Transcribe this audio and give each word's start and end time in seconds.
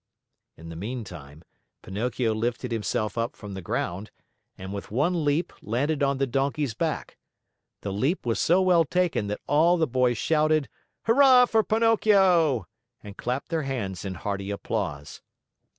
In 0.57 0.69
the 0.69 0.75
meantime, 0.75 1.43
Pinocchio 1.83 2.33
lifted 2.33 2.71
himself 2.71 3.19
up 3.19 3.35
from 3.35 3.53
the 3.53 3.61
ground, 3.61 4.09
and 4.57 4.73
with 4.73 4.89
one 4.89 5.23
leap 5.23 5.53
landed 5.61 6.01
on 6.01 6.17
the 6.17 6.25
donkey's 6.25 6.73
back. 6.73 7.17
The 7.81 7.93
leap 7.93 8.25
was 8.25 8.39
so 8.39 8.63
well 8.63 8.83
taken 8.83 9.27
that 9.27 9.41
all 9.45 9.77
the 9.77 9.85
boys 9.85 10.17
shouted, 10.17 10.67
"Hurrah 11.03 11.45
for 11.45 11.63
Pinocchio!" 11.63 12.65
and 13.03 13.15
clapped 13.15 13.49
their 13.49 13.61
hands 13.61 14.03
in 14.03 14.15
hearty 14.15 14.49
applause. 14.49 15.21